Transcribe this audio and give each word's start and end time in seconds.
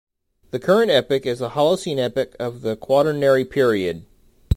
The 0.49 0.57
current 0.57 0.89
epoch 0.89 1.27
is 1.27 1.37
the 1.37 1.49
Holocene 1.49 1.99
Epoch 1.99 2.35
of 2.39 2.61
the 2.61 2.75
Quaternary 2.75 3.45
Period. 3.45 4.03